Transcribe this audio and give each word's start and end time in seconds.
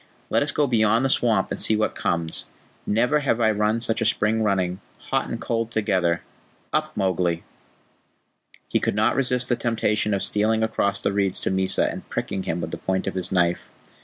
Let 0.31 0.41
us 0.41 0.51
go 0.51 0.65
beyond 0.65 1.05
the 1.05 1.09
swamp 1.09 1.51
and 1.51 1.61
see 1.61 1.75
what 1.75 1.93
comes. 1.93 2.45
Never 2.87 3.19
have 3.19 3.39
I 3.39 3.51
run 3.51 3.79
such 3.79 4.01
a 4.01 4.05
spring 4.07 4.41
running 4.41 4.81
hot 5.11 5.29
and 5.29 5.39
cold 5.39 5.69
together. 5.69 6.23
Up, 6.73 6.97
Mowgli!" 6.97 7.43
He 8.67 8.79
could 8.79 8.95
not 8.95 9.15
resist 9.15 9.47
the 9.47 9.55
temptation 9.55 10.15
of 10.15 10.23
stealing 10.23 10.63
across 10.63 11.03
the 11.03 11.13
reeds 11.13 11.39
to 11.41 11.51
Mysa 11.51 11.87
and 11.91 12.09
pricking 12.09 12.41
him 12.41 12.61
with 12.61 12.71
the 12.71 12.77
point 12.77 13.05
of 13.05 13.13
his 13.13 13.31
knife. 13.31 13.69